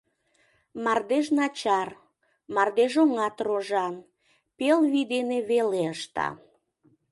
[0.83, 1.89] Мардеж начар,
[2.53, 3.95] мародежоҥат рожан,
[4.57, 6.27] пел вий дене веле ышта.